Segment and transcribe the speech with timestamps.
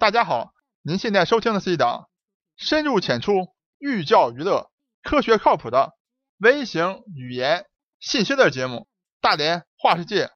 [0.00, 0.52] 大家好，
[0.82, 2.08] 您现在收听的是一档
[2.56, 4.70] 深入浅出、寓教于乐、
[5.02, 5.98] 科学靠谱的
[6.38, 7.66] 微型语言
[7.98, 8.76] 信息类节目
[9.20, 10.26] 《大连话世界》。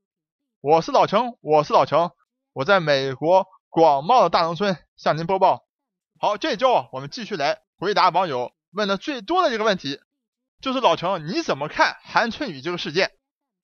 [0.60, 2.10] 我是老程，我是老程，
[2.52, 5.64] 我在美国广袤的大农村向您播报。
[6.18, 10.00] 好，这周啊，我们继续来回答网友问的最多的一个问题，
[10.60, 13.12] 就是老程你怎么看韩春雨这个事件？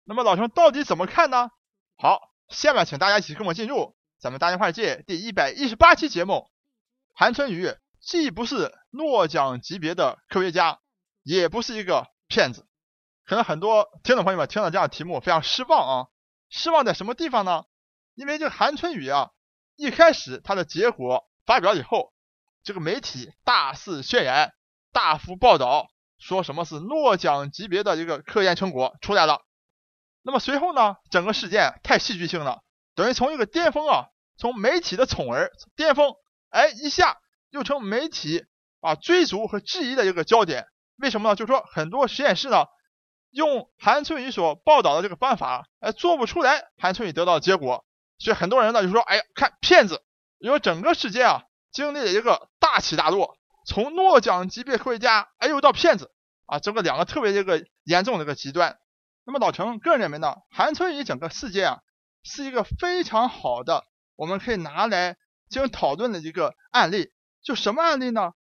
[0.04, 1.50] 那么老程到底怎么看呢？
[1.96, 6.50] 好，下面请大家一起跟我进入咱们大连话界第一百一十八期节目。
[7.14, 10.80] 韩春雨既不是诺奖级别的科学家，
[11.22, 12.66] 也不是一个骗子。
[13.24, 16.08] 可能很多听众朋友们听到这样的题目非常失望啊。
[16.50, 17.64] 失望在什么地方呢？
[18.14, 19.30] 因为这个韩春雨啊，
[19.76, 22.12] 一开始他的结果发表以后，
[22.64, 24.52] 这个媒体大肆渲染、
[24.92, 29.42] 大幅报道，说什么是诺奖级别的一个科研成果出来了。
[30.22, 32.62] 那么随后呢，整个事件太戏剧性了，
[32.94, 34.06] 等于从一个巅峰啊，
[34.38, 36.14] 从媒体的宠儿巅峰，
[36.48, 37.18] 哎，一下
[37.50, 38.46] 又成媒体
[38.80, 40.66] 啊追逐和质疑的一个焦点。
[40.96, 41.36] 为什么呢？
[41.36, 42.64] 就是说很多实验室呢。
[43.30, 47.84] 用韩春雨所报道的这个方法，哎，做不出来韩春雨得到的结果，
[48.18, 50.02] 所以很多人呢就说，哎呀，看骗子，
[50.38, 56.10] 因为整个世界啊经历了一个大起大落，从诺奖级别科学家，哎又到骗子
[56.46, 58.78] 啊，整个两个特别一个严重的一个极端。
[59.26, 61.80] 那么老陈个人认为呢，韩春雨整个事件啊
[62.22, 63.84] 是一个非常好的，
[64.18, 65.16] 我们可以拿来
[65.48, 67.12] 进行讨论的一个案例。
[67.40, 68.32] 就什么案例呢？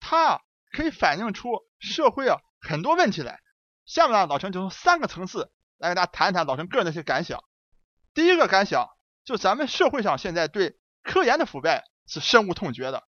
[0.00, 3.40] 它可以反映出社会啊很多问题来。
[3.86, 7.44] 下面呢，老陈就从三个层次来给大家谈一谈老陈个人的一些感想。
[8.12, 8.88] 第一个感想，
[9.24, 13.04] 就咱们社会上现在对科研的腐败是深恶痛绝的。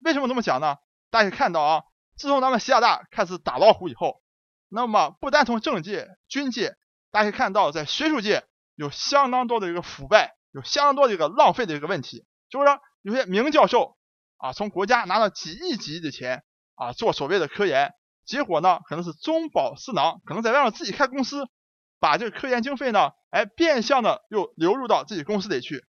[0.00, 0.78] 为什么这么讲呢？
[1.10, 1.82] 大家可以看到啊，
[2.16, 4.22] 自从咱们习大大开始打老虎以后，
[4.70, 6.76] 那么不单从政界、军界，
[7.10, 12.26] 大家可以看到在学术界有相当多的一个腐败，有相当多的一个浪费的一个问题。
[12.48, 13.96] 就是说，有些名教授
[14.36, 17.92] 啊，从国家拿了几亿几亿的钱啊，做所谓的科研。
[18.24, 21.46] 结果呢，可能是中饱私囊，可能在外面自己开公司，
[21.98, 25.84] 把这个科研经费呢，哎，变相的又流入到自己公司里去，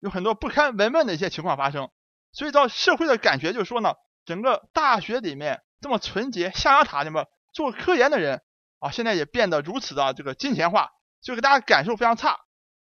[0.00, 1.90] 有很多不堪文问的一些情况发生。
[2.32, 3.94] 所以到社会的感觉就是说呢，
[4.24, 8.42] 整个大学里面这么纯洁象牙塔里面做科研的人
[8.78, 10.90] 啊，现在也变得如此的这个金钱化，
[11.22, 12.38] 就给大家感受非常差。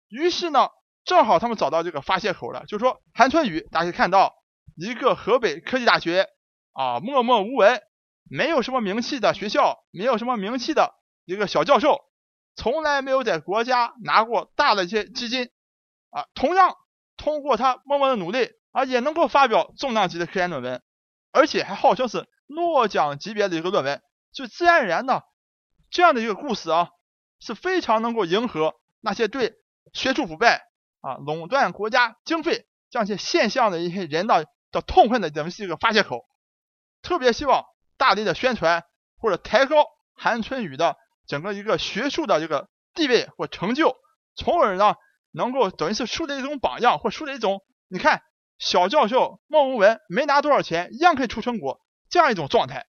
[0.09, 0.69] 于是呢，
[1.06, 4.36] 正好他们找到这个发泄口了，就说韩春雨，大家可以看到
[4.75, 6.30] 一个河北科技大学
[6.72, 7.81] 啊，默默无闻。
[8.30, 12.00] 没有什么名气的学校，没有什么名气的一个小教授，
[12.56, 15.50] 从来没有在国家拿过大的一些基金
[16.09, 16.25] 啊。
[16.34, 16.78] 同样
[17.18, 20.81] 通过他默默的努力啊，也能够发表重量级的科研论文，
[21.34, 25.25] 而且还号称是诺奖级别的一个论文，就自然而然的
[25.92, 26.90] 这样的一个故事啊，
[27.42, 29.56] 是非常能够迎合那些对
[29.92, 30.63] 学术腐败
[31.03, 36.25] 啊、垄断国家经费这样一些现象的一些人的的痛恨的这么一个发泄口，
[37.03, 37.66] 特别希望。
[37.96, 38.84] 大力的宣传
[39.18, 43.96] 或者抬高韩春雨的整个一个学术的这个地位或成就，
[44.36, 44.96] 从而呢
[45.31, 48.24] 能够等于是树立一种榜样，或树立一种你看
[48.58, 52.88] 小教授孟文文没拿多少钱一样可以出成果这样一种状态。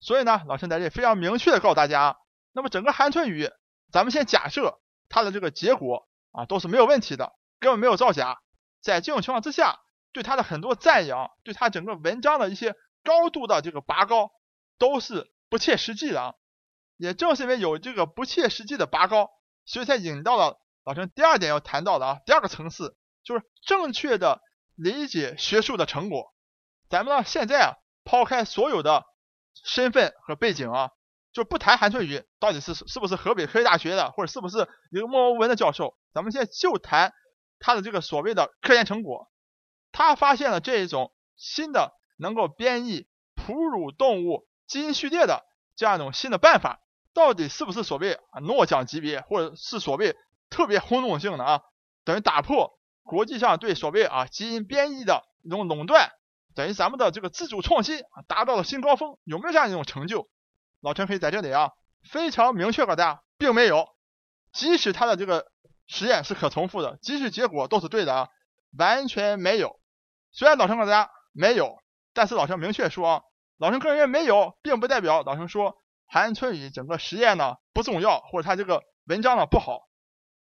[0.00, 2.16] 所以呢，老师在这里非常明确的告诉大家，
[2.52, 3.50] 那么整个韩春雨，
[3.92, 4.78] 咱们先假设
[5.10, 8.38] 他的这个结果啊都是没有问题的，根本没有造假。
[8.80, 9.80] 在这种情况之下，
[10.12, 14.30] 对他的很多赞扬，对他整个文章的一些高度的这个拔高。
[14.76, 16.34] 都是不切实际的啊！
[16.96, 19.30] 也正是因为有这个不切实际的拔高，
[19.64, 24.40] 所以才引到了老陈第二点要谈到的啊，第二个层次就是正确的
[24.74, 26.34] 理解学术的成果。
[26.90, 29.04] 咱们呢现在啊，抛开所有的
[29.64, 30.90] 身份和背景啊，
[31.32, 37.14] 就不谈韩春雨到底是是不是河北科技大学的，或者是不是一个默默无闻的教授，咱们现在就谈
[37.64, 39.30] 他的这个所谓的科研成果。
[39.90, 44.46] 他发现了这一种新的能够编译哺乳动物。
[44.66, 45.44] 基因序列的
[45.76, 46.80] 这样一种新的办法，
[47.14, 50.14] 到底是不是所谓啊诺奖级别，或者是所谓
[50.50, 51.62] 特别轰动性的啊？
[52.04, 56.10] 等于打破国际上对所谓啊基因编译的一种垄断，
[56.54, 60.28] 等于咱们的这个自主创新啊达到了新高峰，有没有这样一种成就？
[60.80, 61.72] 老陈可以在这里啊
[62.02, 63.88] 非常明确告诉大家，并没有。
[64.52, 65.46] 即使他的这个
[65.86, 68.28] 实验是可重复的，即使结果都是对的啊，
[68.78, 69.80] 完全没有。
[70.32, 71.82] 虽然老陈告诉大家没有，
[72.12, 73.22] 但是老陈明确说啊。
[73.56, 75.76] 老陈个人认为没有，并不代表老陈说
[76.06, 79.88] 韩春雨整个实验呢不重要，或者他这个文章呢不好。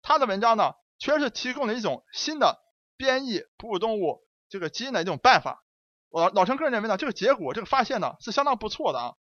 [0.03, 2.59] 他的文章呢确实是提供了一种新的
[2.97, 5.63] 编译哺乳动物这个基因的一种办法。
[6.11, 9.15] 老老陈个人认为呢，这个结果这个发现呢是相当不错的啊，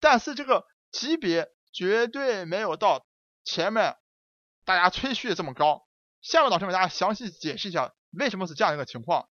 [0.00, 3.06] 但是这个级别绝对没有到
[3.44, 3.96] 前面
[4.68, 5.88] 大家吹嘘的这么高。
[6.20, 9.30] 下面老师给大家详细解释一下为什么是这样一个情况。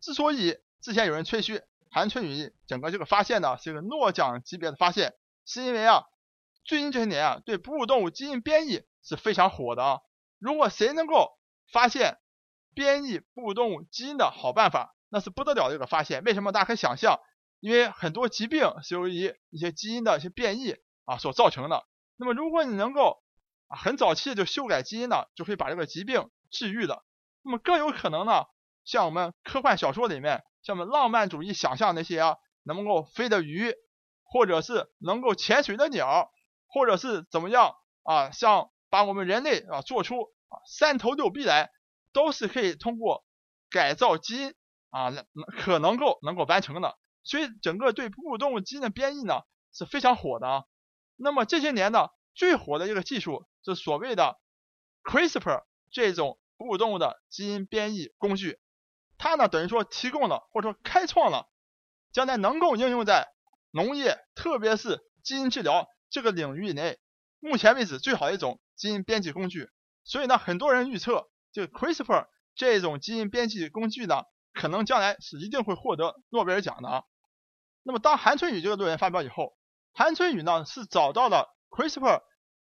[0.00, 1.60] 之所以之前有人吹嘘
[1.90, 5.12] 韩春雨整个这个发现呢是一个诺奖级别的发现，
[5.44, 6.04] 是因为啊，
[6.64, 9.98] 最近这些年啊，对哺乳动物基因编译是非常火的啊。
[10.38, 11.28] 如果谁能够
[11.70, 12.16] 发现
[12.74, 16.24] 编译哺乳动物基因的好办法，那是不得了的一个发现。
[16.24, 16.52] 为什么？
[16.52, 17.20] 大家可以想象，
[17.58, 20.74] 因为很多疾病是由于一些基因的一些变异
[21.04, 21.84] 啊所造成的。
[22.16, 23.22] 那么，如果你能够
[23.70, 27.02] 啊很早期就修改基因呢，就可以把这个疾病治愈的。
[27.42, 28.44] 那么更有可能呢，
[28.84, 33.72] 像我们科幻小说里面，像我们浪漫主义想象那些啊，能够飞的鱼，
[34.24, 36.30] 或者是能够潜水的鸟，
[36.66, 38.70] 或者是怎么样啊，像。
[38.92, 40.16] 把我们人类啊做出
[40.48, 41.70] 啊三头六臂来，
[42.12, 43.24] 都是可以通过
[43.70, 44.54] 改造基因
[44.90, 45.12] 啊
[45.60, 46.98] 可能够能够完成的。
[47.22, 49.42] 所以整个对哺乳动物基因的编译呢
[49.72, 50.64] 是非常火的啊。
[51.14, 54.38] 那么这些年呢最火的一个技术是所谓的
[55.04, 58.58] CRISPR 这种哺乳动物的基因编译工具，
[59.18, 61.48] 它呢等于说提供了或者说开创了
[62.12, 63.28] 将来能够应用在
[63.70, 66.98] 农业特别是基因治疗这个领域内，
[67.38, 68.60] 目前为止最好的一种。
[68.80, 69.68] 基因编辑工具，
[70.04, 74.22] 所以呢，很多人预测这个 CRISPR 这种基因编辑工具呢，
[74.54, 77.04] 可能将来是一定会获得诺贝尔奖的。
[77.82, 79.54] 那么，当韩春雨这个论文发表以后，
[79.92, 82.22] 韩春雨呢是找到了 CRISPR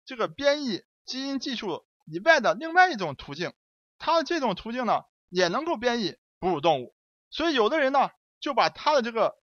[0.09, 3.53] 这个编译基因技术以外的另外一种途径，
[3.99, 6.97] 它的这种途径呢也能够编译哺乳动物，
[7.31, 8.11] 所以有的人呢
[8.41, 9.37] 就把他的这个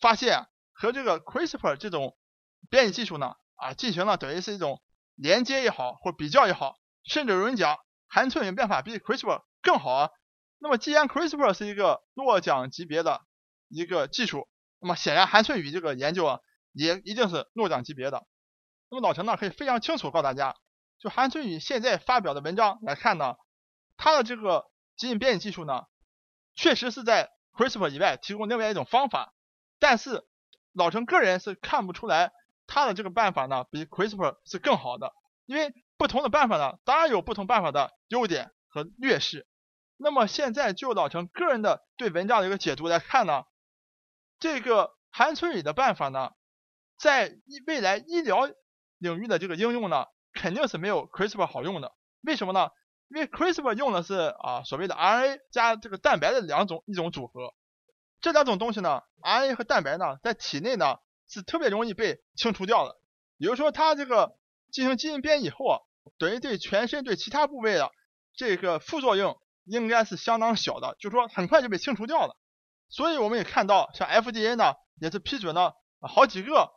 [0.00, 2.16] 发现和这个 CRISPR 这种
[2.70, 4.80] 编译技术呢啊进行了等于是一种。
[5.18, 10.10] 连接也好，或比较也好，甚至有人讲韩春雨变法比 CRISPR 更好啊。
[10.58, 13.22] 那么既然 CRISPR 是一个诺奖级别的
[13.68, 14.46] 一个技术，
[14.78, 16.40] 那么显然韩春雨这个研究啊
[16.72, 18.26] 也一定是诺奖级别的。
[18.90, 20.56] 那么老陈呢可以非常清楚告诉大家，
[20.98, 23.36] 就韩春雨现在发表的文章来看呢，
[23.96, 25.84] 他的这个基因编辑技术呢，
[26.54, 29.34] 确实是在 CRISPR 以外提供另外一种方法，
[29.78, 30.26] 但是
[30.72, 32.32] 老陈个人是看不出来。
[32.68, 35.12] 他的这个办法呢，比 CRISPR 是更好的，
[35.44, 39.46] 因为不同的办法呢，当然有不同办法的优点和劣势。
[39.96, 43.44] 那么现在就老陈个人的对文章的一个解读来看呢，
[44.40, 46.32] 这个韩春雨的办法呢，
[46.98, 47.38] 在
[47.68, 48.50] 未来医疗
[48.98, 51.92] 领域的这个应用呢，肯定是没有 CRISPR 好用的。
[52.22, 52.70] 为什么呢？
[53.08, 57.54] 因为 CRISPR 用的是啊所谓的 RNA 加这个蛋白的两种一种组合，
[58.20, 60.98] 这两种东西呢，RNA 和蛋白呢，在体内呢。
[61.28, 63.00] 是特别容易被清除掉的，
[63.36, 64.36] 比如说它这个
[64.70, 65.80] 进行基因编以后啊，
[66.18, 67.90] 等于对全身对其他部位的
[68.36, 72.36] 这个副作用应该是相当小的，就是说很快就被清除掉了。
[72.88, 76.70] 所以我们也看到，像 FDA 呢也是批准了好几个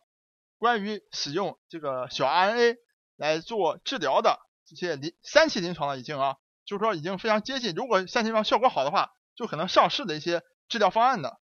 [0.59, 2.77] 关于使用这个小 RNA
[3.15, 6.35] 来做治疗的这些临三期临床了已经啊，
[6.65, 11.39] 就是说已经非常接近，如果三期临床效果好的话，就可能上市的一些治疗方案的。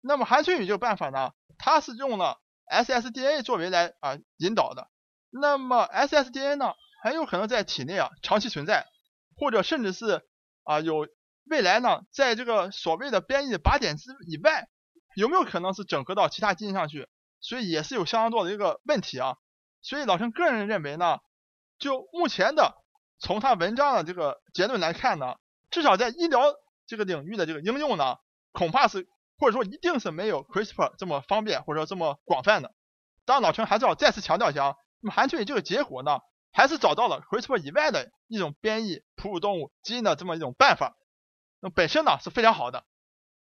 [0.00, 1.32] 那么韩春雨这个办法呢？
[1.58, 4.88] 它是用了 ssDNA 作为来啊引导的，
[5.30, 8.86] 那么 ssDNA 呢很有可能在体内啊长期存在，
[9.36, 10.26] 或者甚至是
[10.64, 11.06] 啊有
[11.44, 14.68] 未来呢在这个所谓的编译靶点之以外，
[15.14, 17.08] 有没有可能是整合到其他基因上去？
[17.40, 19.36] 所以也是有相当多的一个问题啊。
[19.82, 21.18] 所以老陈个人认为呢，
[21.78, 22.74] 就目前的
[23.18, 25.36] 从他文章的这个结论来看呢，
[25.70, 26.54] 至少在医疗
[26.86, 28.16] 这个领域的这个应用呢，
[28.52, 29.08] 恐怕是。
[29.38, 32.72] 或者说一定是没有 CRISPR 这么方便或者说这么广泛的。
[33.26, 36.20] 当然，老陈还是要再次强调一下啊，那么韩春雨这个结果呢，
[36.52, 40.96] 还是找到了 CRISPR 以外的一种编译哺乳动物基因的这么一种办法，
[41.60, 42.86] 那本身呢是非常好的。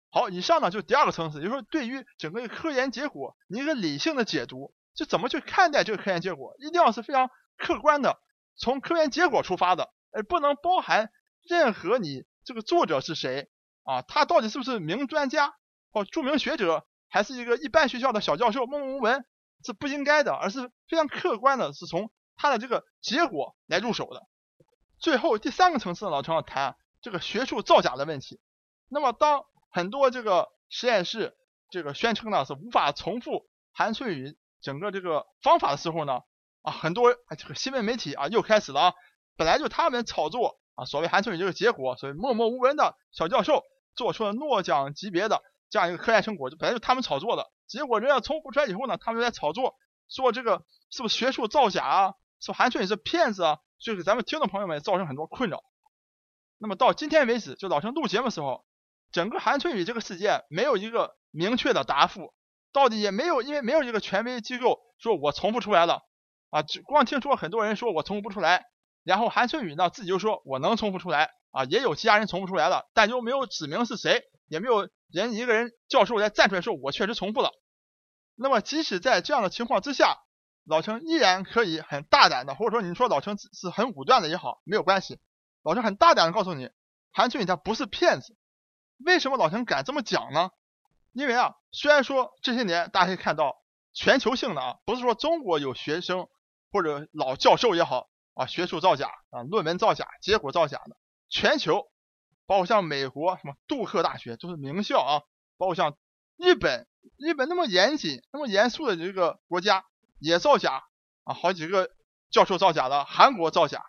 [0.09, 8.17] 好，以上呢就是第二个层次，也就是说对于整个科研结果你一个理性的解读，就怎么去看待这个科研结果，一定要是非常客观的，
[8.55, 11.11] 从科研结果出发的，而不能包含
[11.43, 13.49] 任何你这个作者是谁
[13.83, 15.53] 啊，他到底是不是名专家。
[15.89, 19.25] 或著名学者，还是一个一般学校的小教授，默默无闻
[19.65, 24.27] 是不应该的，而是非常客观的，是从他的这个结果来入手的。
[24.99, 28.39] 最后第三个层次呢，老陈要谈这个学术造假的问题。
[28.89, 29.45] 那么，当
[29.77, 31.37] 很多这个实验室
[31.69, 36.21] 这个宣称呢是无法重复韩春雨整个这个方法的时候呢，
[36.63, 38.93] 啊，很多这个新闻媒体啊又开始了啊，
[39.35, 43.61] 本来就他们炒作啊，所谓韩春雨这个结果，所谓默默无闻的小教授
[43.95, 45.43] 做出了诺奖级别的。
[45.69, 49.75] 这样一个科研成果，就本来就他们炒作的，结果人家重复出来以后呢，他们又在炒作，
[50.09, 52.13] 说这个是不是学术造假啊？
[52.39, 53.59] 说韩春雨是骗子啊？
[53.77, 55.61] 就给咱们听众朋友们造成很多困扰。
[56.57, 58.65] 那么到今天为止，就老陈录节目的时候，
[59.11, 62.33] 整个韩春雨这个事件没有一个明确的答复，
[62.73, 66.01] 到底也没有，因为没有一个权威机构说我重复出来了
[66.49, 68.65] 啊，只光听说很多人说我重复不出来，
[69.03, 77.51] 然后韩春雨呢自己就说我能重复出来，啊，也有其他人重复出来了，但就没有指明是谁，也没有人一个人教授来站出来说我确实重复了。
[78.35, 80.17] 那么即使在这样的情况之下，
[80.65, 85.19] 老陈依然可以很大胆的，或者说你说老陈是很武断的也好，没有关系。
[85.63, 86.69] 老陈很大胆的告诉你，
[87.11, 88.35] 韩春雨他不是骗子。
[88.97, 90.51] 为什么老陈敢这么讲呢？
[91.13, 93.63] 因为啊，虽然说这些年大家可以看到
[93.93, 96.27] 全球性的啊，不是说中国有学生
[96.71, 100.95] 或者老教授也好啊，学术造假啊，论文造假，结果造假的，
[101.29, 101.89] 全球，
[102.45, 105.21] 包括像美国什么杜克大学就是名校啊，
[105.57, 105.97] 包括像
[106.35, 106.87] 日本，
[107.17, 109.85] 日本那么严谨、那么严肃的这个国家
[110.19, 110.83] 也造假
[111.23, 111.89] 啊，好几个
[112.29, 113.85] 教授造假的，韩国造假。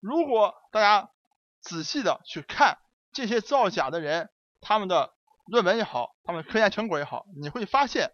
[0.00, 1.10] 如果大家
[1.60, 2.78] 仔细的去看
[3.18, 5.12] 这些造假的人，他们的
[5.46, 8.12] 论文也好，他们的科研成果也好，你会发现，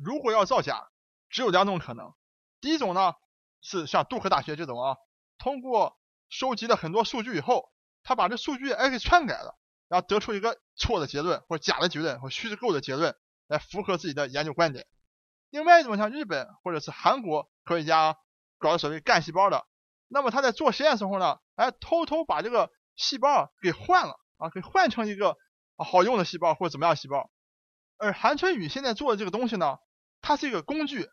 [0.00, 0.86] 如果要造假，
[1.28, 2.14] 只有两种可能。
[2.60, 3.14] 第一种呢，
[3.60, 4.96] 是像杜克大学这种啊，
[5.38, 7.72] 通过收集了很多数据以后，
[8.04, 9.58] 他把这数据哎给篡改了，
[9.88, 13.16] 然后得出一个错的结论，或者假的结论，或虚构的结论，
[13.48, 14.86] 来符合自己的研究观点。
[15.50, 18.16] 另外一种像日本或者是韩国科学家
[18.58, 19.66] 搞的所谓干细胞的。
[20.06, 25.36] 那么他在做实验时候呢，哎，偷偷把这个细胞给换了啊，给换成一个
[25.76, 27.30] 好用的细胞或者怎么样细胞。
[27.96, 29.78] 而韩春雨现在做的这个东西呢，
[30.20, 31.08] 它是一个工具，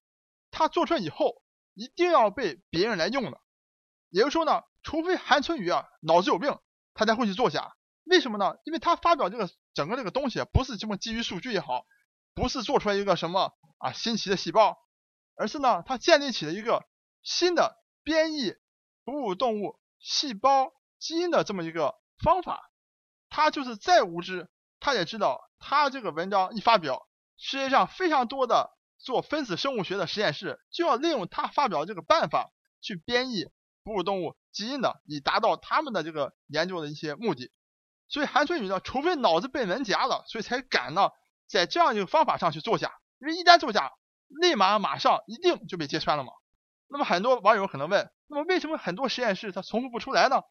[0.50, 3.40] 它做出来以后一定要被别人来用的。
[4.10, 6.58] 也就是说呢，除非韩春雨啊脑子有病，
[6.94, 7.74] 他才会去作假。
[8.04, 8.56] 为什么呢？
[8.66, 11.86] 因为他发表这个整个这个东西不是这么基于数据也好，
[12.34, 14.78] 不是做出来一个什么啊新奇的细胞，
[15.36, 16.86] 而是呢他建立起了一个
[17.22, 18.56] 新的编译。
[19.04, 22.71] 哺乳动物细胞基因的这么一个方法，
[23.32, 24.48] 他就是再无知，
[24.80, 27.08] 他也知道，他这个文章一发表，
[27.38, 28.70] 世界上非常多的
[29.00, 33.46] 做分子生物学的实验室就要利用他发表这个办法去编译
[33.84, 37.52] 哺乳动物基因的，以达到他们的这个研究的一些目的。
[38.08, 41.10] 所以韩春雨呢，除非脑子被门夹了，所以才敢呢
[41.48, 43.92] 在这样一个方法上去作假，因为一旦作假，
[44.28, 46.34] 立马马上一定就被揭穿了嘛。
[46.90, 48.12] 那么很多网友可能问。
[48.28, 50.44] 那么为什么很多实验室它重复不出来呢？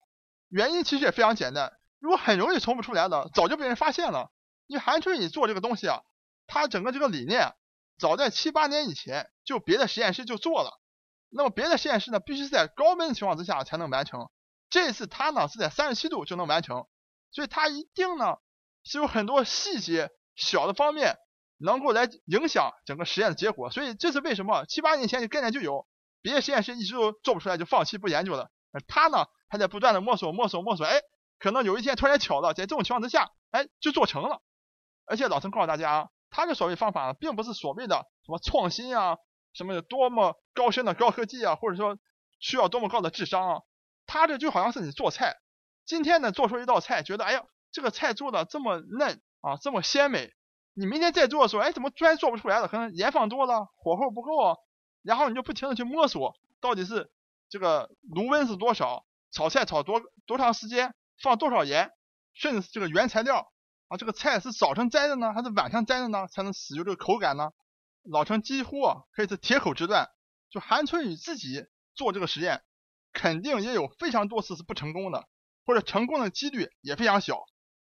[0.49, 4.33] 原因其实也非常简单，如果很容易重复出来的，早就被人发现了。
[4.67, 6.01] 因为韩春雨做这个东西啊，
[6.47, 7.55] 他整个这个理念
[7.99, 10.81] 早在七八年以前就别的实验室就做了。
[11.29, 14.29] 那么别的实验室呢，必须是在高温的情况之下才能完成。
[14.71, 16.87] 这次他呢是在三十七度就能完成，
[17.31, 18.37] 所以他一定呢
[18.83, 21.17] 是有很多细节小的方面
[21.59, 23.71] 能够来影响整个实验的结果。
[23.71, 25.87] 所以这是为什么七八年前就概念就有。
[26.23, 28.51] 别的实验室一直都做不出来，就放弃不研究了。
[28.73, 30.85] 而他呢，还在不断的摸索、摸索、摸索。
[30.85, 31.01] 哎，
[31.41, 34.41] 可能有一天突然巧了，在这种情况之下，哎，就做成了。
[35.07, 39.17] 而且老陈告诉大家啊，他的所谓方法，并不是所谓的什么创新啊，
[39.53, 41.99] 什么有多么高深的高科技啊，或者说
[42.39, 43.61] 需要多么高的智商啊。
[44.07, 45.37] 他这就好像是你做菜，
[45.87, 50.33] 今天呢做出一道菜，觉得哎呀，这个菜做的这么嫩啊，这么鲜美。
[50.75, 52.69] 你明天再做的时候，哎，怎么突然做不出来了？
[52.69, 54.57] 可能盐放多了，火候不够啊。
[55.03, 57.11] 然后你就不停的去摸索，到底是
[57.49, 61.93] 这个炉温是多少，炒菜炒多多长时间，放多少盐，
[62.33, 63.53] 甚至这个原材料
[63.89, 67.51] 啊，这个菜是早晨摘的呢，还是晚上摘的呢，才能使用这个口感呢？
[68.03, 70.11] 老陈几乎啊可以是铁口直断，
[70.49, 72.65] 就韩春雨自己做这个实验，
[73.13, 75.29] 肯定也有非常多次是不成功的，
[75.67, 77.45] 或者成功的几率也非常小。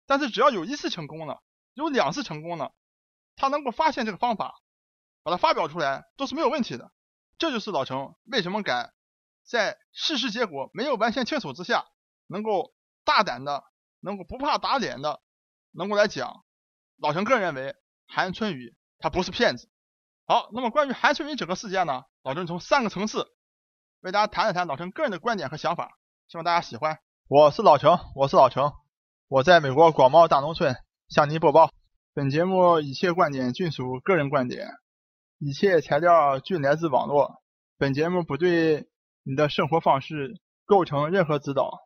[0.06, 1.42] 但是只要有一次成功了，
[1.74, 2.72] 有两次成功了，
[3.34, 4.54] 他能够发现这个方法，
[5.24, 6.92] 把它发表出来，都是没有问题的。
[7.38, 8.94] 这就是老陈为什么敢
[9.44, 11.84] 在事实结果没有完全清楚之下，
[12.28, 12.75] 能够
[13.06, 13.64] 大胆的，
[14.00, 15.20] 能够不怕打脸的，
[15.72, 16.44] 能够来讲。
[16.98, 17.74] 老陈个人认为，
[18.06, 19.70] 韩春雨他不是骗子。
[20.26, 23.28] 好，那么关于韩春雨整个事件呢，老陈从三个层次
[24.00, 25.96] 为大家谈一谈老陈个人的观点和想法，
[26.26, 26.98] 希望大家喜欢。
[27.28, 28.72] 我是老陈，我是老陈，
[29.28, 30.76] 我在美国广袤大农村
[31.08, 31.70] 向您播报。
[32.12, 34.68] 本节目一切观点均属个人观点。
[35.38, 37.42] 一切材料均来自网络。
[37.78, 38.88] 本节目不对
[39.22, 41.85] 你的生活方式构成任何指导。